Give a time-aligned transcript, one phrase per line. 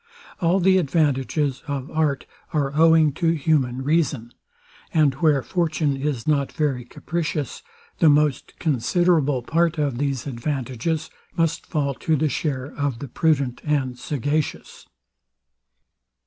[0.39, 4.33] All the advantages of art are owing to human reason;
[4.91, 7.61] and where fortune is not very capricious,
[7.99, 13.61] the most considerable part of these advantages must fall to the share of the prudent
[13.63, 14.87] and sagacious.